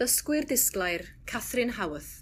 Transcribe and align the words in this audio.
Dysgwyr 0.00 0.44
disglair, 0.44 1.06
Catherine 1.24 1.72
Haworth. 1.72 2.18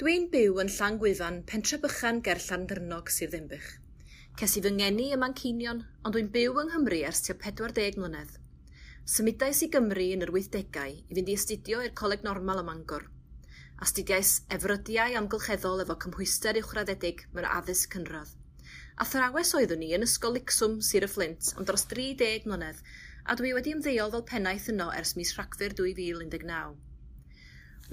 Dwi'n 0.00 0.30
byw 0.32 0.62
yn 0.62 0.70
Llan 0.72 0.94
Gwyfan, 1.02 1.34
pentre 1.50 1.76
bychan 1.82 2.22
ger 2.24 2.38
Llandrnog, 2.40 3.10
sy'r 3.12 3.28
Ddimbych. 3.34 3.66
Ces 4.40 4.54
i 4.56 4.62
fy 4.64 4.72
ngeni 4.78 5.10
y 5.12 5.18
Mancinion, 5.20 5.82
ond 6.00 6.16
dwi'n 6.16 6.30
byw 6.32 6.62
yng 6.62 6.70
Nghymru 6.70 7.02
ers 7.10 7.20
tua 7.26 7.36
40 7.42 8.00
mlynedd. 8.00 8.38
Symudais 9.04 9.60
i 9.66 9.68
Gymru 9.74 10.06
yn 10.14 10.24
yr 10.24 10.32
80au 10.38 10.96
i 10.96 11.18
fynd 11.18 11.28
i 11.28 11.36
astudio 11.36 11.82
i'r 11.84 11.92
Coleg 12.00 12.24
Normal 12.24 12.62
ym 12.62 12.70
Mangor. 12.72 13.04
Astudiais 13.84 14.32
efrydiau 14.56 15.20
amgylcheddol 15.20 15.84
efo 15.84 15.98
cymhwyster 16.06 16.62
uwchraddedig 16.62 17.26
mewn 17.34 17.50
addysg 17.58 17.92
cynradd. 17.98 18.32
A 18.96 19.04
thrawes 19.04 19.52
oeddwn 19.60 19.84
ni 19.84 19.92
yn 19.96 20.08
Ysgol 20.08 20.38
Licswm, 20.38 20.80
Sir 20.80 21.04
y 21.04 21.12
Flint, 21.12 21.52
am 21.60 21.68
dros 21.68 21.84
30 21.92 22.48
mlynedd, 22.48 22.80
a 23.30 23.34
dwi 23.38 23.52
wedi 23.54 23.70
ymddeol 23.76 24.10
fel 24.10 24.22
pennaeth 24.26 24.64
yno 24.72 24.88
ers 24.98 25.12
mis 25.14 25.30
Rhagfyr 25.36 25.70
2019. 25.78 26.72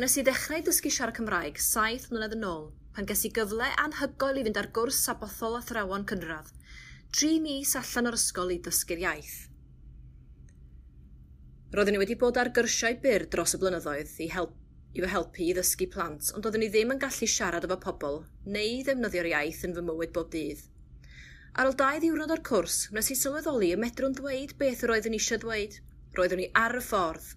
Nes 0.01 0.15
i 0.17 0.23
ddechrau 0.25 0.63
dysgu 0.65 0.89
siarad 0.93 1.13
Cymraeg 1.19 1.59
saith 1.61 2.07
mlynedd 2.09 2.33
yn 2.39 2.45
ôl, 2.49 2.63
pan 2.95 3.05
ges 3.11 3.21
i 3.27 3.29
gyfle 3.35 3.67
anhygoel 3.83 4.39
i 4.41 4.45
fynd 4.47 4.57
ar 4.57 4.69
gwrs 4.73 4.97
sabothol 5.05 5.59
athrawon 5.59 6.07
cynradd, 6.09 6.49
tri 7.13 7.35
mis 7.43 7.75
allan 7.77 8.09
o'r 8.09 8.17
ysgol 8.17 8.55
i 8.55 8.57
dysgu'r 8.65 9.03
iaith. 9.03 9.35
Roeddwn 11.77 11.99
i 11.99 12.01
wedi 12.01 12.17
bod 12.23 12.39
ar 12.41 12.49
gyrsiau 12.57 12.97
byr 13.03 13.27
dros 13.29 13.53
y 13.53 13.61
blynyddoedd 13.61 14.15
i, 14.25 14.31
help, 14.33 14.55
i 14.97 15.03
fy 15.03 15.11
helpu 15.11 15.45
i 15.45 15.51
ddysgu 15.59 15.89
plant, 15.93 16.31
ond 16.33 16.47
doeddwn 16.47 16.65
i 16.65 16.71
ddim 16.73 16.95
yn 16.95 17.03
gallu 17.05 17.29
siarad 17.29 17.69
efo 17.69 17.77
pobl 17.85 18.23
neu 18.57 18.81
ddefnyddio'r 18.89 19.29
iaith 19.35 19.61
yn 19.69 19.77
fy 19.77 19.85
mywyd 19.85 20.17
bob 20.17 20.33
dydd. 20.33 20.65
Ar 21.57 21.71
ôl 21.71 21.77
dau 21.77 21.97
ddiwrnod 21.97 22.31
o'r 22.35 22.43
cwrs, 22.45 22.73
wnes 22.91 23.07
i 23.09 23.15
sylweddoli 23.17 23.71
y 23.73 23.77
medrwn 23.81 24.13
ddweud 24.13 24.51
beth 24.59 24.83
yr 24.85 24.91
oeddwn 24.93 25.15
i 25.17 25.21
eisiau 25.21 25.41
dweud. 25.41 25.79
Roeddwn 26.17 26.43
i 26.43 26.51
ar 26.61 26.77
y 26.77 26.81
ffordd. 26.85 27.31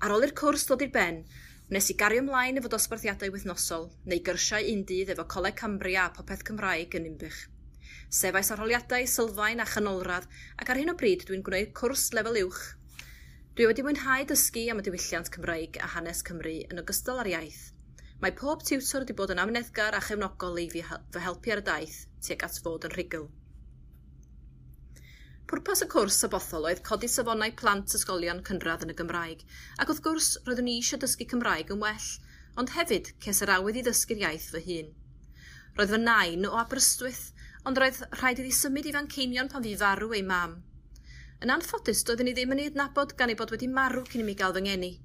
Ar 0.00 0.14
ôl 0.14 0.24
i'r 0.24 0.32
cwrs 0.40 0.64
dod 0.70 0.84
i'r 0.86 0.94
ben, 0.94 1.18
Wnes 1.66 1.88
i 1.90 1.94
gario 1.98 2.22
ymlaen 2.22 2.60
efo 2.60 2.68
dosbarthiadau 2.70 3.32
wythnosol, 3.34 3.88
neu 4.06 4.20
gyrsiau 4.26 4.68
un 4.70 4.84
dydd 4.86 5.08
efo 5.16 5.24
Coleg 5.32 5.56
Cambria 5.58 6.04
a 6.06 6.12
Popeth 6.14 6.44
Cymraeg 6.46 6.92
yn 6.94 7.08
Umbych. 7.08 7.40
Sefais 8.20 8.52
arholiadau 8.54 9.08
sylfaen 9.10 9.60
a 9.60 9.66
chanolradd, 9.66 10.28
ac 10.62 10.70
ar 10.70 10.78
hyn 10.78 10.92
o 10.92 10.96
bryd 11.00 11.24
dwi'n 11.26 11.42
gwneud 11.48 11.72
cwrs 11.80 12.06
lefel 12.14 12.38
uwch. 12.44 12.60
Dwi 13.58 13.66
wedi 13.66 13.82
mwynhau 13.82 14.28
dysgu 14.30 14.68
am 14.70 14.78
y 14.78 14.86
diwylliant 14.86 15.32
Cymraeg 15.34 15.80
a 15.82 15.90
hanes 15.96 16.22
Cymru 16.30 16.54
yn 16.70 16.84
ogystal 16.84 17.18
â'r 17.24 17.34
iaith, 17.34 17.64
Mae 18.24 18.32
pob 18.32 18.62
tiwtor 18.64 19.02
wedi 19.04 19.14
bod 19.16 19.30
yn 19.34 19.40
amneddgar 19.42 19.94
a 19.96 19.98
chefnogol 20.04 20.62
i 20.62 20.70
fy 20.72 20.82
helpu 20.88 21.52
ar 21.52 21.60
y 21.60 21.64
daith 21.66 21.96
tuag 22.26 22.44
at 22.46 22.54
fod 22.64 22.86
yn 22.88 22.94
rhugl. 22.94 23.26
Pwrpas 25.50 25.84
y 25.84 25.88
cwrs 25.92 26.22
bothol 26.32 26.64
oedd 26.70 26.80
codi 26.86 27.10
safonau 27.12 27.52
plant 27.60 27.92
ysgolion 27.98 28.40
cynradd 28.48 28.86
yn 28.86 28.94
y 28.94 28.96
Gymraeg, 29.00 29.44
ac 29.78 29.92
wrth 29.92 30.00
gwrs 30.06 30.30
roeddwn 30.46 30.70
i 30.72 30.78
eisiau 30.80 31.02
dysgu 31.02 31.28
Cymraeg 31.32 31.74
yn 31.76 31.84
well, 31.84 32.08
ond 32.56 32.72
hefyd 32.78 33.12
ces 33.26 33.44
yr 33.44 33.52
awydd 33.58 33.82
i 33.82 33.84
ddysgu'r 33.86 34.24
iaith 34.24 34.48
fy 34.54 34.64
hun. 34.70 34.88
Roedd 35.76 35.92
fy 35.92 36.00
nain 36.06 36.48
o 36.48 36.56
Aberystwyth, 36.62 37.26
ond 37.68 37.78
roedd 37.82 38.00
rhaid 38.16 38.40
iddi 38.40 38.56
symud 38.62 38.88
i 38.88 38.96
Fanceinion 38.96 39.52
pan 39.52 39.68
fi 39.68 39.76
farw 39.84 40.16
ei 40.16 40.24
mam. 40.32 40.56
Yn 41.44 41.52
anffodus, 41.52 42.00
doeddwn 42.08 42.32
i 42.32 42.34
ddim 42.40 42.56
yn 42.56 42.64
ei 42.64 42.72
adnabod 42.72 43.12
gan 43.20 43.30
ei 43.34 43.36
bod 43.38 43.52
wedi 43.52 43.68
marw 43.68 44.08
cyn 44.08 44.24
i 44.24 44.30
mi 44.30 44.40
gael 44.40 44.56
fy 44.56 44.64
ngeni. 44.64 44.96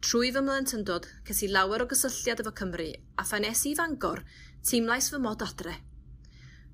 Trwy 0.00 0.30
fy 0.32 0.40
mlentyndod, 0.40 1.04
ces 1.28 1.42
i 1.44 1.48
lawer 1.52 1.82
o 1.84 1.86
gysylltiad 1.88 2.40
efo 2.40 2.54
Cymru 2.56 2.86
a 3.20 3.24
phanes 3.28 3.66
i 3.68 3.74
fangor, 3.76 4.22
teimlais 4.64 5.10
fy 5.12 5.18
mod 5.20 5.42
adre. 5.44 5.74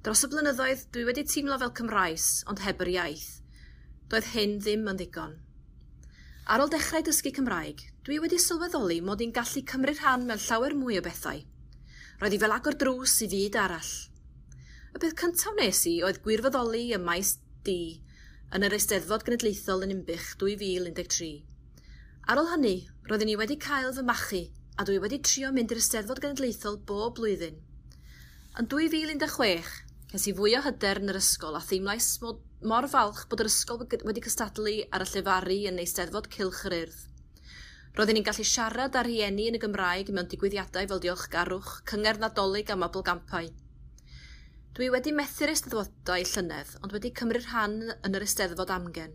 Dros 0.07 0.23
y 0.23 0.29
blynyddoedd, 0.31 0.85
dwi 0.95 1.03
wedi 1.09 1.25
teimlo 1.27 1.57
fel 1.59 1.73
Cymraes, 1.75 2.27
ond 2.47 2.63
heb 2.63 2.85
yr 2.85 2.93
iaith. 2.93 3.27
Doedd 4.07 4.31
hyn 4.37 4.61
ddim 4.61 4.87
yn 4.93 5.01
ddigon. 5.01 5.35
Ar 6.47 6.63
ôl 6.63 6.71
dechrau 6.71 7.03
dysgu 7.03 7.33
Cymraeg, 7.35 7.83
dwi 8.07 8.21
wedi 8.23 8.39
sylweddoli 8.39 9.01
mod 9.03 9.25
i'n 9.25 9.35
gallu 9.35 9.65
cymryd 9.73 9.99
rhan 9.99 10.29
mewn 10.29 10.45
llawer 10.45 10.79
mwy 10.79 11.01
o 11.01 11.03
bethau. 11.03 11.43
Roedd 12.21 12.37
i 12.39 12.41
fel 12.45 12.55
agor 12.55 12.79
drws 12.79 13.17
i 13.27 13.31
fyd 13.33 13.59
arall. 13.59 13.93
Y 14.95 15.03
beth 15.03 15.19
cyntaf 15.19 15.51
wnes 15.57 15.83
i 15.91 15.97
oedd 16.07 16.23
gwirfoddoli 16.23 16.93
y 16.95 17.03
maes 17.03 17.41
D 17.67 17.75
yn 18.55 18.71
yr 18.71 18.79
Eisteddfod 18.79 19.27
Genedlaethol 19.27 19.83
yn 19.89 19.97
Umbych 19.99 20.37
2013. 20.39 21.43
Ar 22.31 22.41
ôl 22.41 22.53
hynny, 22.55 22.77
Roeddwn 23.07 23.29
i 23.31 23.35
wedi 23.39 23.55
cael 23.63 23.93
fy 23.95 24.03
machu 24.03 24.39
a 24.83 24.85
dwi 24.87 24.97
wedi 24.99 25.21
trio 25.23 25.53
mynd 25.55 25.71
i'r 25.71 25.79
Eisteddfod 25.79 26.19
Genedlaethol 26.23 26.79
bob 26.89 27.13
blwyddyn. 27.15 27.59
Yn 28.59 28.67
2016, 28.73 29.69
ces 30.11 30.25
i 30.27 30.33
fwy 30.35 30.57
o 30.59 30.63
hyder 30.65 30.99
yn 30.99 31.13
yr 31.13 31.19
ysgol 31.21 31.55
a 31.55 31.61
theimlais 31.63 32.09
mor 32.67 32.89
falch 32.91 33.21
bod 33.31 33.45
yr 33.45 33.51
ysgol 33.53 33.85
wedi 34.09 34.25
cystadlu 34.25 34.73
ar 34.91 35.05
y 35.05 35.07
llefaru 35.13 35.59
yn 35.71 35.79
Eisteddfod 35.85 36.27
Cilch 36.35 36.65
yr 36.67 36.75
Urdd. 36.81 37.05
Roeddwn 37.95 38.19
ni'n 38.19 38.27
gallu 38.27 38.47
siarad 38.51 38.99
â 38.99 39.05
rhieni 39.07 39.47
yn 39.53 39.61
y 39.61 39.61
Gymraeg 39.63 40.11
mewn 40.11 40.27
digwyddiadau 40.33 40.91
fel 40.91 41.05
diolchgarwch, 41.07 41.71
cyngerdd 41.93 42.25
nadolig 42.27 42.75
a 42.75 42.79
mabelgampau. 42.81 43.53
Dwi 44.75 44.91
wedi 44.97 45.15
methu'r 45.15 45.55
eisteddfodau 45.55 46.27
llynedd, 46.33 46.75
ond 46.83 46.99
wedi 46.99 47.15
cymryd 47.23 47.47
rhan 47.53 47.79
yn 47.87 48.19
yr 48.19 48.27
eisteddfod 48.27 48.75
amgen. 48.81 49.15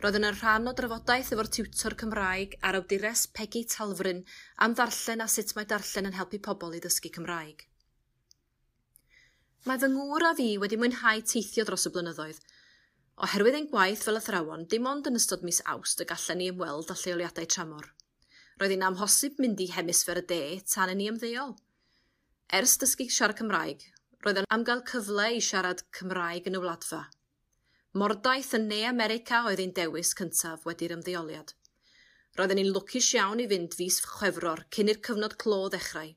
Roedd 0.00 0.16
yn 0.16 0.24
rhan 0.32 0.68
o 0.70 0.72
drafodaeth 0.72 1.34
efo'r 1.34 1.48
tiwtor 1.52 1.94
Cymraeg 2.00 2.54
a'r 2.64 2.78
awdures 2.78 3.26
Peggy 3.36 3.60
Talfryn 3.68 4.22
am 4.64 4.72
ddarllen 4.72 5.20
a 5.20 5.26
sut 5.28 5.52
mae 5.58 5.68
darllen 5.68 6.08
yn 6.08 6.16
helpu 6.16 6.40
pobl 6.46 6.72
i 6.78 6.80
ddysgu 6.80 7.10
Cymraeg. 7.16 7.66
Mae 9.68 9.82
fy 9.82 9.90
ngŵr 9.92 10.24
a 10.24 10.30
fi 10.38 10.46
wedi 10.62 10.78
mwynhau 10.80 11.20
teithio 11.34 11.66
dros 11.68 11.84
y 11.90 11.92
blynyddoedd. 11.92 12.40
Oherwydd 13.28 13.60
ein 13.60 13.68
gwaith 13.74 14.06
fel 14.08 14.22
athrawon, 14.22 14.64
dim 14.72 14.88
ond 14.88 15.12
yn 15.12 15.20
ystod 15.20 15.44
mis 15.44 15.60
awst 15.74 16.00
y 16.00 16.08
gallen 16.08 16.40
ni 16.40 16.48
ymweld 16.54 16.88
â 16.88 16.96
lleoliadau 17.02 17.52
tramor. 17.56 17.92
Roedd 18.56 18.72
hi'n 18.72 18.88
amhosib 18.88 19.36
mynd 19.36 19.60
i 19.60 19.68
hemisfer 19.74 20.22
y 20.22 20.26
de 20.32 20.42
tan 20.64 20.94
yn 20.94 21.02
ni 21.02 21.12
ymddeol. 21.12 21.58
Ers 22.56 22.78
dysgu 22.80 23.12
siarad 23.12 23.36
Cymraeg, 23.36 23.84
roedd 24.24 24.46
yn 24.46 24.52
amgael 24.56 24.80
cyfle 24.94 25.32
i 25.36 25.44
siarad 25.44 25.84
Cymraeg 25.92 26.48
yn 26.48 26.56
y 26.56 26.64
wladfa, 26.64 27.04
Mordaeth 27.90 28.52
yn 28.54 28.68
Ne 28.70 28.84
America 28.86 29.40
oedd 29.48 29.58
ein 29.58 29.72
dewis 29.74 30.12
cyntaf 30.14 30.62
wedi'r 30.62 30.92
ymddeoliad. 30.94 31.48
Roedden 32.38 32.60
ni'n 32.60 32.68
lwcus 32.70 33.08
iawn 33.16 33.40
i 33.42 33.46
fynd 33.50 33.72
fus 33.74 33.96
chwefror 34.06 34.60
cyn 34.76 34.92
i'r 34.92 35.00
cyfnod 35.08 35.34
clo 35.42 35.64
ddechrau. 35.72 36.12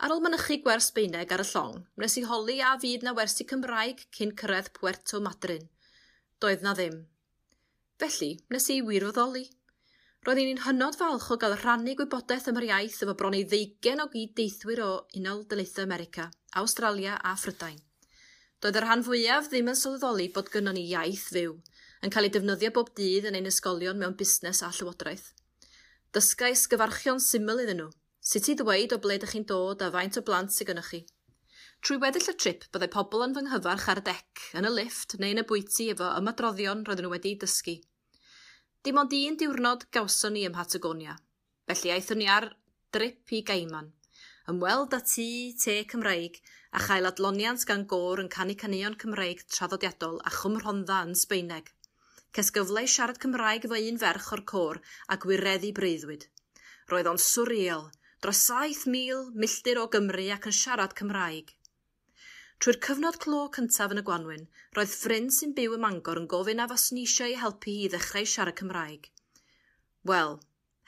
Ar 0.00 0.14
ôl 0.14 0.22
mynychu 0.24 0.56
gwers 0.64 0.86
Beineg 0.96 1.34
ar 1.34 1.42
y 1.44 1.46
llong, 1.50 1.82
wnes 2.00 2.16
i 2.16 2.22
holi 2.30 2.56
a 2.64 2.70
fyd 2.80 3.04
na 3.04 3.12
wersi 3.18 3.44
Cymraeg 3.50 4.00
cyn 4.16 4.32
cyrraedd 4.40 4.70
Puerto 4.78 5.20
Madryn. 5.20 5.66
Doedd 6.40 6.64
na 6.64 6.72
ddim. 6.78 7.02
Felly, 8.00 8.30
nes 8.48 8.70
i 8.72 8.78
wirfoddoli. 8.86 9.44
Roedd 10.24 10.40
i'n 10.40 10.62
hynod 10.64 10.96
falch 10.96 11.28
o 11.34 11.36
gael 11.42 11.58
rhannu 11.58 11.98
gwybodaeth 11.98 12.48
am 12.48 12.62
yr 12.62 12.68
iaith 12.70 13.02
efo 13.04 13.16
bron 13.18 13.36
i 13.36 13.44
ddeugen 13.44 14.00
o 14.00 14.08
gyd 14.14 14.32
deithwyr 14.40 14.82
o 14.86 14.90
Unol 15.20 15.44
Daleithiau 15.52 15.84
America, 15.84 16.30
Australia 16.62 17.20
a 17.20 17.36
Phrydain. 17.36 17.76
Doedd 18.58 18.74
y 18.74 18.80
rhan 18.82 19.04
fwyaf 19.06 19.48
ddim 19.52 19.68
yn 19.70 19.76
sylweddoli 19.78 20.24
bod 20.34 20.48
gynnon 20.50 20.74
ni 20.74 20.82
iaith 20.90 21.28
fyw, 21.30 21.52
yn 22.02 22.10
cael 22.14 22.26
ei 22.26 22.32
defnyddio 22.34 22.72
bob 22.74 22.88
dydd 22.98 23.28
yn 23.30 23.36
ein 23.38 23.46
ysgolion 23.46 24.00
mewn 24.00 24.16
busnes 24.18 24.64
a 24.66 24.70
llywodraeth. 24.74 25.28
Dysgais 26.16 26.64
gyfarchion 26.72 27.22
syml 27.22 27.62
iddyn 27.62 27.78
nhw, 27.84 27.92
sut 28.30 28.48
i 28.50 28.56
ddweud 28.58 28.96
o 28.96 28.98
ble 29.04 29.20
ydych 29.20 29.36
chi'n 29.36 29.46
dod 29.46 29.84
a 29.86 29.92
faint 29.94 30.18
o 30.18 30.24
blant 30.26 30.54
sydd 30.56 30.72
gynnwch 30.72 30.90
chi. 30.90 31.00
Trwy 31.86 32.00
weddill 32.02 32.32
y 32.32 32.34
trip, 32.34 32.66
byddai 32.74 32.90
pobl 32.96 33.22
yn 33.28 33.36
fy 33.36 33.44
nghyfarch 33.46 33.86
ar 33.92 34.02
y 34.02 34.04
dec, 34.08 34.42
yn 34.58 34.66
y 34.66 34.74
lift 34.74 35.14
neu 35.22 35.36
yn 35.36 35.42
y 35.44 35.46
bwyty 35.52 35.92
efo 35.94 36.10
ymadroddion 36.18 36.82
roedden 36.88 37.06
nhw 37.06 37.12
wedi 37.14 37.36
dysgu. 37.38 37.76
Dim 38.82 38.98
ond 38.98 39.14
un 39.20 39.38
diwrnod 39.38 39.86
gawson 39.94 40.34
ni 40.34 40.42
ym 40.50 40.58
Patagonia, 40.58 41.14
felly 41.70 41.94
aethon 41.94 42.24
ni 42.24 42.26
ar 42.26 42.50
drip 42.90 43.38
i 43.38 43.44
Gaiman 43.46 43.92
ymweld 44.48 44.94
â 44.96 44.98
tŷ 45.04 45.24
te 45.60 45.72
Cymreig 45.92 46.38
a 46.78 46.80
chael 46.80 47.08
adloniant 47.08 47.64
gan 47.68 47.82
gôr 47.90 48.22
yn 48.22 48.30
canu 48.32 48.54
caneuon 48.62 48.94
Cymreig 49.02 49.42
traddodiadol 49.54 50.22
a 50.24 50.32
chwmrhondda 50.32 51.02
yn 51.08 51.12
Sbeineg. 51.22 51.66
Ces 52.32 52.48
gyfle 52.56 52.84
i 52.86 52.88
siarad 52.88 53.20
Cymraeg 53.20 53.66
efo 53.68 53.80
un 53.90 54.00
ferch 54.00 54.30
o'r 54.36 54.44
côr 54.52 54.80
a 55.12 55.18
gwireddu 55.24 55.74
breuddwyd. 55.76 56.24
Roedd 56.92 57.10
o'n 57.12 57.20
swriel, 57.24 57.84
dros 58.24 58.40
7,000 58.46 59.36
milltir 59.42 59.82
o 59.82 59.84
Gymru 59.92 60.24
ac 60.36 60.48
yn 60.48 60.56
siarad 60.60 60.96
Cymraeg. 60.96 61.52
Trwy'r 62.58 62.80
cyfnod 62.88 63.20
clo 63.26 63.42
cyntaf 63.58 63.92
yn 63.92 64.00
y 64.00 64.06
Gwanwyn, 64.08 64.48
roedd 64.78 64.94
ffrind 64.94 65.34
sy'n 65.36 65.52
byw 65.58 65.76
ym 65.76 65.84
Mangor 65.84 66.22
yn 66.22 66.30
gofyn 66.32 66.64
a 66.64 66.70
os 66.78 66.88
ni 66.96 67.04
eisiau 67.04 67.28
ei 67.28 67.36
helpu 67.42 67.76
i 67.84 67.92
ddechrau 67.92 68.24
siarad 68.32 68.56
Cymraeg. 68.62 69.12
Wel, 70.08 70.38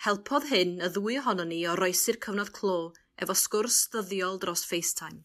helpodd 0.09 0.49
hyn 0.49 0.79
y 0.81 0.89
ddwy 0.97 1.21
ohono 1.21 1.45
ni 1.53 1.61
o 1.69 1.77
roesi'r 1.77 2.23
cyfnod 2.25 2.55
clo 2.57 2.79
efo 3.21 3.35
sgwrs 3.37 3.83
ddyddiol 3.93 4.39
dros 4.41 4.63
FaceTime. 4.69 5.21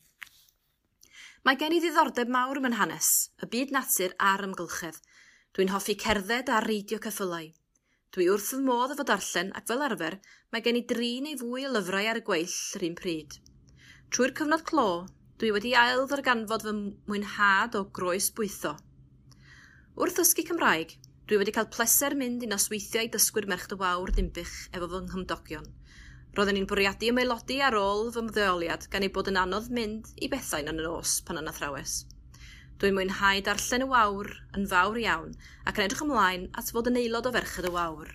Mae 1.46 1.60
gen 1.62 1.76
i 1.76 1.80
ddiddordeb 1.80 2.32
mawr 2.34 2.60
mewn 2.64 2.76
hanes, 2.76 3.10
y 3.40 3.48
byd 3.54 3.72
natur 3.76 4.16
a'r 4.30 4.44
ymgylchedd. 4.48 4.98
Dwi'n 5.56 5.72
hoffi 5.72 5.96
cerdded 6.02 6.50
a 6.52 6.58
reidio 6.66 7.00
ceffylau. 7.04 7.52
Dwi 8.16 8.28
wrth 8.34 8.50
fy 8.52 8.60
modd 8.66 8.96
efo 8.96 9.06
darllen 9.08 9.54
ac 9.60 9.70
fel 9.70 9.86
arfer, 9.86 10.18
mae 10.52 10.66
gen 10.66 10.80
i 10.80 10.84
dri 10.90 11.12
neu 11.24 11.38
fwy 11.40 11.68
o 11.70 11.72
lyfrau 11.76 12.10
ar 12.12 12.20
y 12.20 12.26
gweill 12.32 12.58
yr 12.80 12.88
un 12.90 12.98
pryd. 13.00 13.38
Trwy'r 14.10 14.36
cyfnod 14.42 14.66
clo, 14.72 14.90
dwi 15.40 15.54
wedi 15.56 15.76
ail 15.80 16.04
ddarganfod 16.10 16.68
fy 16.68 16.76
mwynhad 16.82 17.80
o 17.80 17.86
groes 18.00 18.32
bwytho. 18.36 18.74
Wrth 19.96 20.22
ysgu 20.26 20.44
Cymraeg, 20.50 20.98
dwi 21.30 21.40
wedi 21.40 21.56
cael 21.56 21.72
pleser 21.72 22.18
mynd 22.20 22.44
i 22.44 22.52
nosweithiau 22.52 23.14
dysgwyr 23.14 23.48
merch 23.54 23.70
dy 23.72 23.80
wawr 23.80 24.12
dimbych 24.18 24.58
efo 24.74 24.92
fy 24.92 25.06
nghymdogion– 25.08 25.72
Roedden 26.36 26.58
ni'n 26.58 26.66
bwriadu 26.68 27.08
ymaelodi 27.14 27.62
ar 27.64 27.76
ôl 27.80 28.10
fy 28.12 28.22
mddeoliad 28.26 28.90
gan 28.92 29.06
ei 29.06 29.12
bod 29.18 29.30
yn 29.32 29.38
anodd 29.40 29.70
mynd 29.78 30.10
i 30.20 30.28
bethau 30.34 30.66
yn 30.66 30.82
y 30.82 30.84
nos 30.84 31.14
pan 31.28 31.40
yn 31.40 31.48
thrawes. 31.56 31.94
Dwi'n 32.82 32.98
mwynhau 32.98 33.40
darllen 33.48 33.86
y 33.86 33.88
wawr 33.94 34.34
yn 34.60 34.68
fawr 34.74 35.00
iawn 35.00 35.32
ac 35.64 35.80
yn 35.80 35.86
edrych 35.86 36.04
ymlaen 36.04 36.50
at 36.60 36.74
fod 36.76 36.92
yn 36.92 37.00
aelod 37.00 37.30
o 37.30 37.34
Ferched 37.38 37.70
y 37.70 37.72
Wawr. 37.72 38.12